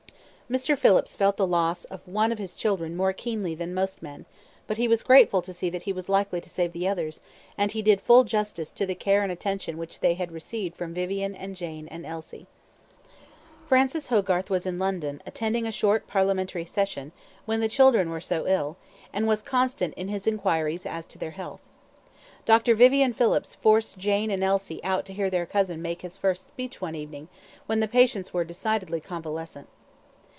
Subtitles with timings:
[0.51, 0.77] Mr.
[0.77, 4.25] Phillips felt the loss of one of his children more keenly than most men,
[4.67, 7.21] but he was grateful to see that he was likely to save the others,
[7.57, 10.93] and he did full justice to the care and attention which they had received from
[10.93, 12.47] Vivian and Jane and Elsie.
[13.65, 17.13] Francis Hogarth was in London, attending a short parliamentary session,
[17.45, 18.75] when the children were so ill,
[19.13, 21.61] and was constant in his inquiries as to their health.
[22.43, 22.75] Dr.
[22.75, 26.81] Vivian Phillips forced Jane and Elsie out to hear their cousin make his first speech
[26.81, 27.29] one evening,
[27.67, 29.69] when the patients were decidedly convalescent.